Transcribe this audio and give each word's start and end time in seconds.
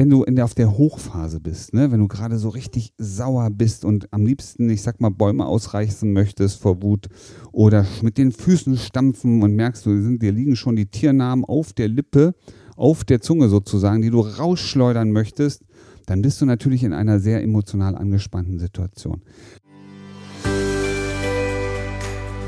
wenn 0.00 0.08
du 0.08 0.22
in 0.22 0.34
der, 0.34 0.46
auf 0.46 0.54
der 0.54 0.78
Hochphase 0.78 1.40
bist, 1.40 1.74
ne? 1.74 1.92
wenn 1.92 2.00
du 2.00 2.08
gerade 2.08 2.38
so 2.38 2.48
richtig 2.48 2.94
sauer 2.96 3.50
bist 3.50 3.84
und 3.84 4.10
am 4.14 4.24
liebsten, 4.24 4.70
ich 4.70 4.80
sag 4.80 4.98
mal, 4.98 5.10
Bäume 5.10 5.44
ausreißen 5.44 6.10
möchtest 6.10 6.58
vor 6.58 6.82
Wut 6.82 7.08
oder 7.52 7.84
mit 8.00 8.16
den 8.16 8.32
Füßen 8.32 8.78
stampfen 8.78 9.42
und 9.42 9.54
merkst, 9.54 9.84
du 9.84 10.00
sind, 10.00 10.22
dir 10.22 10.32
liegen 10.32 10.56
schon 10.56 10.74
die 10.74 10.86
Tiernamen 10.86 11.44
auf 11.44 11.74
der 11.74 11.88
Lippe, 11.88 12.34
auf 12.76 13.04
der 13.04 13.20
Zunge 13.20 13.50
sozusagen, 13.50 14.00
die 14.00 14.08
du 14.08 14.20
rausschleudern 14.20 15.12
möchtest, 15.12 15.64
dann 16.06 16.22
bist 16.22 16.40
du 16.40 16.46
natürlich 16.46 16.82
in 16.82 16.94
einer 16.94 17.20
sehr 17.20 17.42
emotional 17.42 17.94
angespannten 17.94 18.58
Situation. 18.58 19.20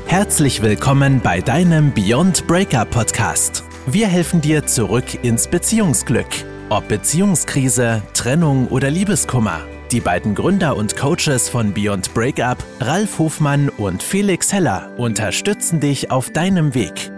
Herzlich 0.07 0.63
willkommen 0.63 1.21
bei 1.23 1.39
deinem 1.39 1.93
Beyond 1.93 2.47
Breakup 2.47 2.89
Podcast. 2.89 3.63
Wir 3.85 4.07
helfen 4.07 4.41
dir 4.41 4.65
zurück 4.65 5.23
ins 5.23 5.47
Beziehungsglück 5.47 6.51
ob 6.73 6.87
Beziehungskrise, 6.87 8.01
Trennung 8.13 8.67
oder 8.69 8.89
Liebeskummer. 8.89 9.61
Die 9.91 9.99
beiden 9.99 10.33
Gründer 10.33 10.75
und 10.75 10.97
Coaches 10.97 11.47
von 11.47 11.71
Beyond 11.71 12.11
Breakup, 12.15 12.57
Ralf 12.79 13.19
Hofmann 13.19 13.69
und 13.69 14.01
Felix 14.01 14.51
Heller, 14.51 14.89
unterstützen 14.97 15.79
dich 15.79 16.09
auf 16.09 16.31
deinem 16.31 16.73
Weg. 16.73 17.11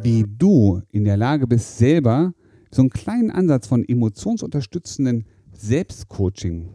Wie 0.00 0.24
du 0.26 0.80
in 0.92 1.04
der 1.04 1.18
Lage 1.18 1.46
bist, 1.46 1.76
selber 1.76 2.32
so 2.70 2.80
einen 2.80 2.88
kleinen 2.88 3.30
Ansatz 3.30 3.66
von 3.66 3.86
emotionsunterstützenden 3.86 5.26
Selbstcoaching 5.52 6.70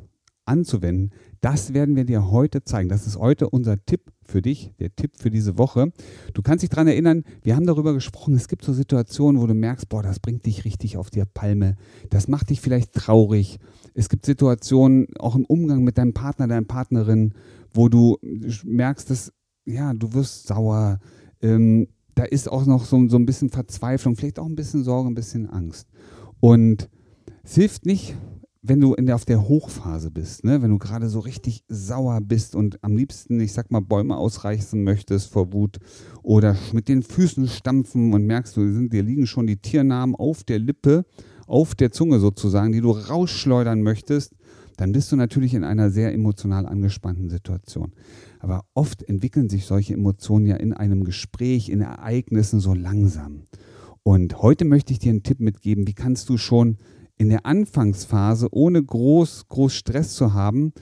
anzuwenden, 0.48 1.12
das 1.42 1.74
werden 1.74 1.96
wir 1.96 2.06
dir 2.06 2.32
heute 2.32 2.64
zeigen. 2.64 2.90
Das 2.90 3.05
ist 3.05 3.18
heute 3.18 3.50
unser 3.50 3.84
Tipp 3.86 4.12
für 4.24 4.42
dich, 4.42 4.74
der 4.80 4.96
Tipp 4.96 5.12
für 5.18 5.30
diese 5.30 5.58
Woche. 5.58 5.92
Du 6.34 6.42
kannst 6.42 6.64
dich 6.64 6.70
daran 6.70 6.88
erinnern, 6.88 7.24
wir 7.44 7.55
haben 7.55 7.66
darüber 7.66 7.94
gesprochen, 7.94 8.36
es 8.36 8.48
gibt 8.48 8.64
so 8.64 8.74
Situationen, 8.74 9.41
wo 9.41 9.48
du 9.48 9.54
merkst, 9.54 9.88
boah, 9.90 10.04
das 10.04 10.20
bringt 10.20 10.46
dich 10.46 10.66
richtig 10.66 10.98
auf 10.98 11.10
die 11.10 11.24
Palme. 11.34 11.76
Das 12.10 12.28
macht 12.28 12.50
dich 12.50 12.62
vielleicht 12.62 12.94
traurig. 12.94 13.60
Es 13.94 14.10
gibt 14.10 14.26
Situationen, 14.26 15.08
auch 15.20 15.36
im 15.36 15.46
Umgang 15.46 15.84
mit 15.84 15.98
deinem 15.98 16.13
Partner, 16.13 16.48
deiner 16.48 16.66
Partnerin, 16.66 17.34
wo 17.74 17.90
du 17.90 18.18
merkst, 18.64 19.10
dass, 19.10 19.32
ja, 19.66 19.93
du 19.93 20.14
wirst 20.14 20.48
sauer. 20.48 20.99
Ähm, 21.41 21.88
da 22.16 22.24
ist 22.24 22.52
auch 22.52 22.66
noch 22.66 22.86
so, 22.86 23.08
so 23.08 23.18
ein 23.18 23.26
bisschen 23.26 23.49
Verzweiflung, 23.49 24.16
vielleicht 24.16 24.40
auch 24.40 24.48
ein 24.48 24.55
bisschen 24.55 24.84
Sorge, 24.84 25.10
ein 25.10 25.16
bisschen 25.16 25.48
Angst. 25.48 25.88
Und 26.40 26.90
es 27.43 27.55
hilft 27.55 27.86
nicht, 27.86 28.16
wenn 28.68 28.82
du 28.82 28.93
in 28.93 29.05
der, 29.05 29.15
auf 29.15 29.26
der 29.26 29.48
Hochphase 29.48 30.12
bist, 30.12 30.43
ne? 30.43 30.62
wenn 30.62 30.71
du 30.71 30.77
gerade 30.77 31.10
so 31.10 31.20
richtig 31.20 31.63
sauer 31.68 32.20
bist 32.21 32.55
und 32.55 32.84
am 32.84 32.98
liebsten, 32.98 33.40
ich 33.40 33.54
sag 33.54 33.71
mal, 33.71 33.79
Bäume 33.79 34.18
ausreißen 34.18 34.84
möchtest 34.84 35.32
vor 35.32 35.54
Wut 35.54 35.77
oder 36.24 36.55
mit 36.74 36.87
den 36.87 37.04
Füßen 37.04 37.48
stampfen 37.48 38.13
und 38.13 38.26
merkst, 38.26 38.57
du 38.57 38.71
sind, 38.71 38.93
dir 38.93 39.04
liegen 39.04 39.27
schon 39.27 39.48
die 39.48 39.57
Tiernamen 39.57 40.15
auf 40.15 40.43
der 40.43 40.59
Lippe, 40.59 41.05
auf 41.46 41.76
der 41.76 41.91
Zunge 41.91 42.20
sozusagen, 42.20 42.74
die 42.74 42.82
du 42.82 42.91
rausschleudern 42.91 43.82
möchtest, 43.82 44.35
dann 44.76 44.91
bist 44.91 45.12
du 45.12 45.15
natürlich 45.15 45.54
in 45.54 45.63
einer 45.63 45.90
sehr 45.90 46.13
emotional 46.13 46.65
angespannten 46.65 47.29
Situation. 47.29 47.93
Aber 48.40 48.65
oft 48.74 49.02
entwickeln 49.02 49.49
sich 49.49 49.65
solche 49.65 49.93
Emotionen 49.93 50.46
ja 50.46 50.57
in 50.57 50.74
einem 50.74 51.04
Gespräch, 51.04 51.70
in 51.70 51.81
Ereignissen 51.81 52.59
so 52.59 52.74
langsam. 52.74 53.43
Und 54.04 54.41
heute 54.41 54.65
möchte 54.65 54.93
ich 54.93 54.99
dir 54.99 55.09
einen 55.09 55.24
Tipp 55.24 55.40
mitgeben, 55.40 55.87
wie 55.87 55.93
kannst 55.93 56.29
du 56.29 56.37
schon 56.37 56.77
in 57.18 57.29
der 57.29 57.46
Anfangsphase, 57.46 58.48
ohne 58.51 58.84
groß, 58.84 59.48
groß 59.49 59.73
Stress 59.73 60.13
zu 60.15 60.34
haben, 60.34 60.73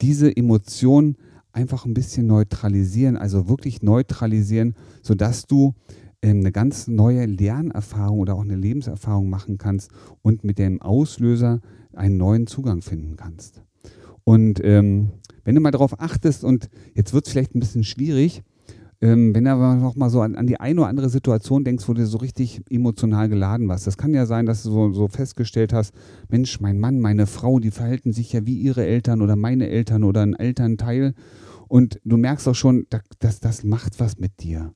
diese 0.00 0.36
Emotion 0.36 1.16
einfach 1.52 1.86
ein 1.86 1.94
bisschen 1.94 2.26
neutralisieren, 2.26 3.16
also 3.16 3.48
wirklich 3.48 3.82
neutralisieren, 3.82 4.74
sodass 5.02 5.46
du 5.46 5.74
ähm, 6.20 6.40
eine 6.40 6.52
ganz 6.52 6.88
neue 6.88 7.26
Lernerfahrung 7.26 8.18
oder 8.18 8.34
auch 8.34 8.42
eine 8.42 8.56
Lebenserfahrung 8.56 9.30
machen 9.30 9.58
kannst 9.58 9.90
und 10.22 10.42
mit 10.42 10.58
dem 10.58 10.82
Auslöser 10.82 11.60
einen 11.92 12.16
neuen 12.16 12.46
Zugang 12.46 12.82
finden 12.82 13.16
kannst. 13.16 13.62
Und 14.24 14.60
ähm, 14.64 15.10
wenn 15.44 15.54
du 15.54 15.60
mal 15.60 15.70
darauf 15.70 16.00
achtest, 16.00 16.44
und 16.44 16.70
jetzt 16.94 17.12
wird 17.12 17.26
es 17.26 17.32
vielleicht 17.32 17.54
ein 17.54 17.60
bisschen 17.60 17.84
schwierig, 17.84 18.42
ähm, 19.04 19.34
wenn 19.34 19.44
du 19.44 19.50
aber 19.50 19.74
noch 19.74 19.96
mal 19.96 20.08
so 20.08 20.22
an, 20.22 20.34
an, 20.34 20.46
die 20.46 20.58
eine 20.58 20.80
oder 20.80 20.88
andere 20.88 21.10
Situation 21.10 21.62
denkst, 21.62 21.86
wo 21.86 21.92
du 21.92 22.06
so 22.06 22.16
richtig 22.16 22.62
emotional 22.70 23.28
geladen 23.28 23.68
warst. 23.68 23.86
Das 23.86 23.98
kann 23.98 24.14
ja 24.14 24.24
sein, 24.24 24.46
dass 24.46 24.62
du 24.62 24.70
so, 24.70 24.92
so, 24.94 25.08
festgestellt 25.08 25.74
hast, 25.74 25.92
Mensch, 26.30 26.58
mein 26.58 26.80
Mann, 26.80 27.00
meine 27.00 27.26
Frau, 27.26 27.58
die 27.58 27.70
verhalten 27.70 28.14
sich 28.14 28.32
ja 28.32 28.46
wie 28.46 28.58
ihre 28.58 28.86
Eltern 28.86 29.20
oder 29.20 29.36
meine 29.36 29.68
Eltern 29.68 30.04
oder 30.04 30.22
ein 30.22 30.32
Elternteil. 30.32 31.12
Und 31.68 32.00
du 32.04 32.16
merkst 32.16 32.48
auch 32.48 32.54
schon, 32.54 32.86
dass 33.18 33.40
das 33.40 33.62
macht 33.62 34.00
was 34.00 34.18
mit 34.18 34.42
dir. 34.42 34.72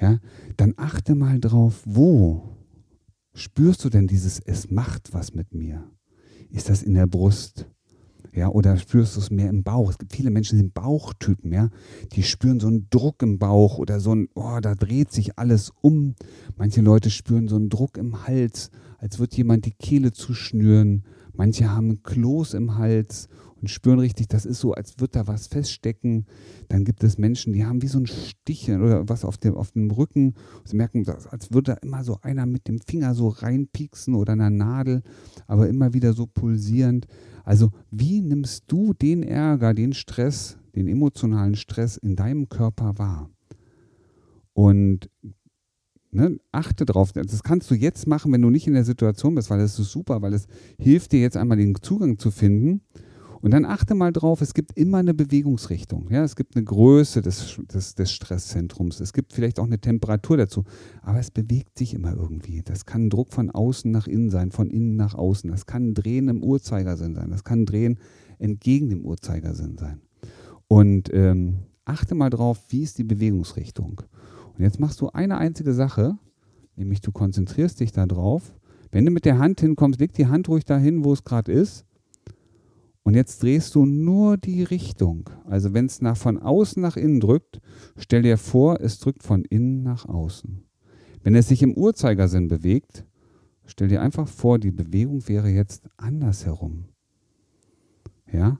Ja, 0.00 0.18
dann 0.56 0.72
achte 0.78 1.14
mal 1.14 1.38
drauf, 1.38 1.82
wo 1.84 2.56
spürst 3.34 3.84
du 3.84 3.90
denn 3.90 4.06
dieses 4.06 4.40
Es 4.40 4.70
macht 4.70 5.12
was 5.12 5.34
mit 5.34 5.52
mir? 5.52 5.84
Ist 6.50 6.70
das 6.70 6.82
in 6.82 6.94
der 6.94 7.06
Brust? 7.06 7.66
Ja, 8.34 8.48
oder 8.48 8.76
spürst 8.78 9.16
du 9.16 9.20
es 9.20 9.30
mehr 9.30 9.50
im 9.50 9.62
Bauch? 9.62 9.90
Es 9.90 9.98
gibt 9.98 10.14
viele 10.14 10.30
Menschen, 10.30 10.56
die 10.56 10.62
sind 10.62 10.74
Bauchtypen, 10.74 11.52
ja, 11.52 11.68
die 12.12 12.22
spüren 12.22 12.60
so 12.60 12.68
einen 12.68 12.88
Druck 12.88 13.22
im 13.22 13.38
Bauch 13.38 13.78
oder 13.78 14.00
so 14.00 14.14
ein, 14.14 14.28
oh, 14.34 14.58
da 14.60 14.74
dreht 14.74 15.12
sich 15.12 15.38
alles 15.38 15.70
um. 15.82 16.14
Manche 16.56 16.80
Leute 16.80 17.10
spüren 17.10 17.48
so 17.48 17.56
einen 17.56 17.68
Druck 17.68 17.98
im 17.98 18.26
Hals, 18.26 18.70
als 18.98 19.18
würde 19.18 19.36
jemand 19.36 19.66
die 19.66 19.72
Kehle 19.72 20.12
zuschnüren. 20.12 21.04
Manche 21.34 21.70
haben 21.70 21.90
einen 21.90 22.02
Kloß 22.02 22.54
im 22.54 22.78
Hals 22.78 23.28
und 23.62 23.68
spüren 23.68 24.00
richtig, 24.00 24.28
das 24.28 24.44
ist 24.44 24.60
so, 24.60 24.72
als 24.72 24.98
würde 24.98 25.12
da 25.12 25.26
was 25.26 25.46
feststecken. 25.46 26.26
Dann 26.68 26.84
gibt 26.84 27.04
es 27.04 27.16
Menschen, 27.16 27.52
die 27.52 27.64
haben 27.64 27.80
wie 27.80 27.86
so 27.88 27.98
ein 27.98 28.06
Stich 28.06 28.68
oder 28.70 29.08
was 29.08 29.24
auf 29.24 29.38
dem, 29.38 29.54
auf 29.54 29.70
dem 29.70 29.90
Rücken. 29.90 30.34
Sie 30.64 30.76
merken, 30.76 31.06
als 31.30 31.52
würde 31.52 31.72
da 31.72 31.78
immer 31.82 32.02
so 32.02 32.18
einer 32.22 32.46
mit 32.46 32.66
dem 32.66 32.80
Finger 32.80 33.14
so 33.14 33.28
reinpieksen 33.28 34.14
oder 34.14 34.32
einer 34.32 34.50
Nadel, 34.50 35.02
aber 35.46 35.68
immer 35.68 35.94
wieder 35.94 36.12
so 36.12 36.26
pulsierend. 36.26 37.06
Also 37.44 37.70
wie 37.90 38.20
nimmst 38.20 38.64
du 38.68 38.92
den 38.94 39.22
Ärger, 39.22 39.74
den 39.74 39.92
Stress, 39.92 40.58
den 40.74 40.88
emotionalen 40.88 41.56
Stress 41.56 41.96
in 41.96 42.16
deinem 42.16 42.48
Körper 42.48 42.98
wahr? 42.98 43.30
Und 44.52 45.08
ne, 46.10 46.38
achte 46.52 46.84
drauf. 46.84 47.12
Das 47.12 47.42
kannst 47.42 47.70
du 47.70 47.74
jetzt 47.74 48.06
machen, 48.06 48.32
wenn 48.32 48.42
du 48.42 48.50
nicht 48.50 48.66
in 48.66 48.74
der 48.74 48.84
Situation 48.84 49.34
bist, 49.34 49.50
weil 49.50 49.58
das 49.58 49.78
ist 49.78 49.90
super, 49.90 50.22
weil 50.22 50.34
es 50.34 50.46
hilft 50.78 51.12
dir 51.12 51.20
jetzt 51.20 51.36
einmal 51.36 51.56
den 51.56 51.74
Zugang 51.80 52.18
zu 52.18 52.30
finden 52.30 52.82
und 53.42 53.50
dann 53.50 53.64
achte 53.64 53.96
mal 53.96 54.12
drauf, 54.12 54.40
es 54.40 54.54
gibt 54.54 54.78
immer 54.78 54.98
eine 54.98 55.14
Bewegungsrichtung. 55.14 56.08
Ja? 56.10 56.22
Es 56.22 56.36
gibt 56.36 56.54
eine 56.54 56.64
Größe 56.64 57.22
des, 57.22 57.60
des, 57.74 57.96
des 57.96 58.12
Stresszentrums. 58.12 59.00
Es 59.00 59.12
gibt 59.12 59.32
vielleicht 59.32 59.58
auch 59.58 59.66
eine 59.66 59.80
Temperatur 59.80 60.36
dazu. 60.36 60.62
Aber 61.02 61.18
es 61.18 61.32
bewegt 61.32 61.76
sich 61.76 61.92
immer 61.92 62.14
irgendwie. 62.14 62.62
Das 62.62 62.86
kann 62.86 63.10
Druck 63.10 63.32
von 63.32 63.50
außen 63.50 63.90
nach 63.90 64.06
innen 64.06 64.30
sein, 64.30 64.52
von 64.52 64.70
innen 64.70 64.94
nach 64.94 65.16
außen. 65.16 65.50
Das 65.50 65.66
kann 65.66 65.88
ein 65.88 65.94
Drehen 65.94 66.28
im 66.28 66.40
Uhrzeigersinn 66.44 67.16
sein. 67.16 67.30
Das 67.30 67.42
kann 67.42 67.62
ein 67.62 67.66
Drehen 67.66 67.98
entgegen 68.38 68.90
dem 68.90 69.04
Uhrzeigersinn 69.04 69.76
sein. 69.76 70.00
Und 70.68 71.12
ähm, 71.12 71.64
achte 71.84 72.14
mal 72.14 72.30
drauf, 72.30 72.60
wie 72.68 72.82
ist 72.82 72.98
die 72.98 73.04
Bewegungsrichtung. 73.04 74.02
Und 74.56 74.62
jetzt 74.62 74.78
machst 74.78 75.00
du 75.00 75.08
eine 75.08 75.38
einzige 75.38 75.74
Sache, 75.74 76.16
nämlich 76.76 77.00
du 77.00 77.10
konzentrierst 77.10 77.80
dich 77.80 77.90
darauf. 77.90 78.54
Wenn 78.92 79.04
du 79.04 79.10
mit 79.10 79.24
der 79.24 79.38
Hand 79.38 79.60
hinkommst, 79.60 79.98
leg 79.98 80.12
die 80.12 80.28
Hand 80.28 80.48
ruhig 80.48 80.64
dahin, 80.64 81.04
wo 81.04 81.12
es 81.12 81.24
gerade 81.24 81.50
ist 81.50 81.86
und 83.04 83.14
jetzt 83.14 83.42
drehst 83.42 83.74
du 83.74 83.84
nur 83.84 84.36
die 84.36 84.62
Richtung. 84.62 85.28
Also 85.44 85.74
wenn 85.74 85.86
es 85.86 86.00
nach 86.00 86.16
von 86.16 86.38
außen 86.38 86.80
nach 86.80 86.96
innen 86.96 87.20
drückt, 87.20 87.60
stell 87.96 88.22
dir 88.22 88.38
vor, 88.38 88.80
es 88.80 89.00
drückt 89.00 89.22
von 89.22 89.44
innen 89.44 89.82
nach 89.82 90.06
außen. 90.06 90.62
Wenn 91.22 91.34
es 91.34 91.48
sich 91.48 91.62
im 91.62 91.74
Uhrzeigersinn 91.74 92.48
bewegt, 92.48 93.04
stell 93.64 93.88
dir 93.88 94.02
einfach 94.02 94.28
vor, 94.28 94.58
die 94.58 94.70
Bewegung 94.70 95.26
wäre 95.28 95.48
jetzt 95.48 95.88
andersherum. 95.96 96.84
Ja? 98.32 98.58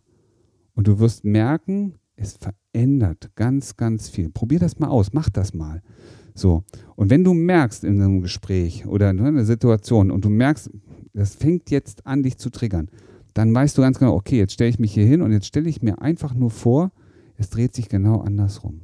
Und 0.75 0.89
du 0.89 0.99
wirst 0.99 1.25
merken, 1.25 1.95
es 2.17 2.37
verändert 2.37 3.31
ganz, 3.37 3.77
ganz 3.77 4.09
viel. 4.09 4.31
Probier 4.31 4.59
das 4.59 4.79
mal 4.79 4.89
aus, 4.89 5.13
mach 5.13 5.29
das 5.29 5.55
mal. 5.55 5.83
So. 6.35 6.65
Und 6.97 7.11
wenn 7.11 7.25
du 7.25 7.35
merkst 7.35 7.85
in 7.85 8.01
einem 8.01 8.23
Gespräch 8.23 8.87
oder 8.87 9.11
in 9.11 9.21
einer 9.21 9.45
Situation 9.45 10.11
und 10.11 10.25
du 10.25 10.31
merkst, 10.31 10.71
das 11.13 11.35
fängt 11.35 11.71
jetzt 11.71 12.07
an, 12.07 12.23
dich 12.23 12.39
zu 12.39 12.51
triggern, 12.51 12.89
dann 13.35 13.55
weißt 13.55 13.77
du 13.77 13.83
ganz 13.83 13.99
genau, 13.99 14.15
okay, 14.15 14.39
jetzt 14.39 14.53
stelle 14.53 14.71
ich 14.71 14.79
mich 14.79 14.93
hier 14.93 15.07
hin 15.07 15.23
und 15.23 15.33
jetzt 15.33 15.47
stelle 15.47 15.69
ich 15.69 15.83
mir 15.83 16.01
einfach 16.01 16.35
nur 16.35 16.51
vor, 16.51 16.93
es 17.37 17.51
dreht 17.51 17.75
sich 17.75 17.89
genau 17.89 18.21
andersrum. 18.21 18.81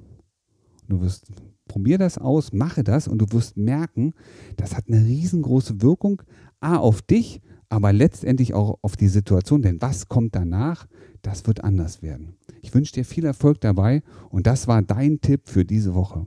Du 0.88 1.00
wirst, 1.00 1.26
probier 1.66 1.98
das 1.98 2.18
aus, 2.18 2.52
mache 2.52 2.82
das 2.82 3.08
und 3.08 3.18
du 3.18 3.26
wirst 3.32 3.56
merken, 3.56 4.14
das 4.56 4.76
hat 4.76 4.84
eine 4.88 5.04
riesengroße 5.04 5.82
Wirkung, 5.82 6.22
A, 6.60 6.76
auf 6.76 7.02
dich, 7.02 7.40
aber 7.68 7.92
letztendlich 7.92 8.54
auch 8.54 8.78
auf 8.82 8.96
die 8.96 9.08
Situation, 9.08 9.62
denn 9.62 9.80
was 9.80 10.08
kommt 10.08 10.34
danach, 10.34 10.86
das 11.22 11.46
wird 11.46 11.62
anders 11.62 12.02
werden. 12.02 12.36
Ich 12.62 12.74
wünsche 12.74 12.94
dir 12.94 13.04
viel 13.04 13.24
Erfolg 13.24 13.60
dabei 13.60 14.02
und 14.30 14.46
das 14.46 14.66
war 14.66 14.80
dein 14.82 15.20
Tipp 15.20 15.42
für 15.44 15.64
diese 15.64 15.94
Woche. 15.94 16.26